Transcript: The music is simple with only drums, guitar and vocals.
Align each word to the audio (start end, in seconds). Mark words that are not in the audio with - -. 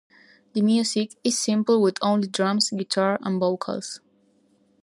The 0.53 0.63
music 0.63 1.11
is 1.23 1.37
simple 1.37 1.79
with 1.79 1.99
only 2.01 2.27
drums, 2.27 2.71
guitar 2.71 3.19
and 3.21 3.39
vocals. 3.39 3.99